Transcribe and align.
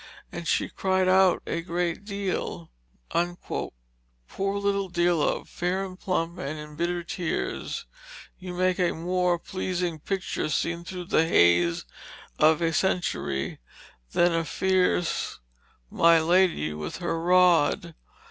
and 0.31 0.47
she 0.47 0.67
cried 0.67 1.07
out 1.07 1.43
a 1.45 1.61
great 1.61 2.03
deal." 2.03 2.71
Poor 3.11 4.57
little 4.57 4.89
Dearlove, 4.89 5.47
fair 5.47 5.85
and 5.85 5.99
plump, 5.99 6.39
and 6.39 6.57
in 6.57 6.75
bitter 6.75 7.03
tears 7.03 7.85
you 8.39 8.51
make 8.55 8.79
a 8.79 8.93
more 8.93 9.37
pleasing 9.37 9.99
picture 9.99 10.49
seen 10.49 10.83
through 10.83 11.05
the 11.05 11.27
haze 11.27 11.85
of 12.39 12.63
a 12.63 12.73
century 12.73 13.59
than 14.13 14.43
fierce 14.43 15.37
my 15.91 16.19
lady 16.19 16.73
with 16.73 16.97
her 16.97 17.21
rod. 17.21 17.93